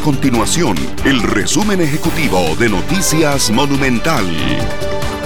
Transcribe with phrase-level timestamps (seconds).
[0.00, 4.24] continuación el resumen ejecutivo de Noticias Monumental.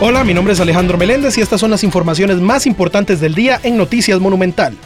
[0.00, 3.58] Hola, mi nombre es Alejandro Meléndez y estas son las informaciones más importantes del día
[3.64, 4.76] en Noticias Monumental.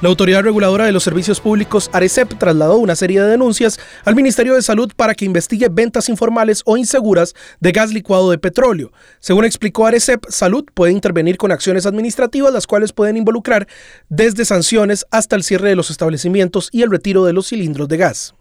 [0.00, 4.54] La Autoridad Reguladora de los Servicios Públicos, ARECEP, trasladó una serie de denuncias al Ministerio
[4.54, 8.92] de Salud para que investigue ventas informales o inseguras de gas licuado de petróleo.
[9.18, 13.66] Según explicó ARECEP, Salud puede intervenir con acciones administrativas, las cuales pueden involucrar
[14.08, 17.96] desde sanciones hasta el cierre de los establecimientos y el retiro de los cilindros de
[17.96, 18.34] gas.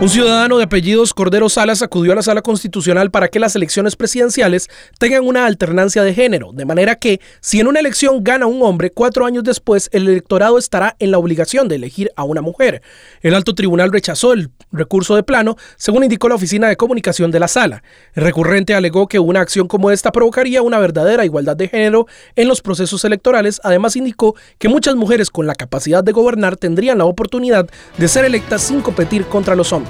[0.00, 3.96] Un ciudadano de apellidos Cordero Salas acudió a la sala constitucional para que las elecciones
[3.96, 8.62] presidenciales tengan una alternancia de género, de manera que si en una elección gana un
[8.62, 12.80] hombre, cuatro años después el electorado estará en la obligación de elegir a una mujer.
[13.20, 17.40] El alto tribunal rechazó el recurso de plano, según indicó la oficina de comunicación de
[17.40, 17.82] la sala.
[18.14, 22.48] El recurrente alegó que una acción como esta provocaría una verdadera igualdad de género en
[22.48, 23.60] los procesos electorales.
[23.64, 28.24] Además indicó que muchas mujeres con la capacidad de gobernar tendrían la oportunidad de ser
[28.24, 29.89] electas sin competir contra los hombres.